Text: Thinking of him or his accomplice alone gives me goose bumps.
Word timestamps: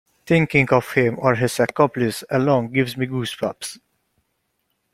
Thinking 0.25 0.67
of 0.73 0.93
him 0.93 1.17
or 1.19 1.35
his 1.35 1.59
accomplice 1.59 2.23
alone 2.31 2.73
gives 2.73 2.97
me 2.97 3.05
goose 3.05 3.35
bumps. 3.35 3.77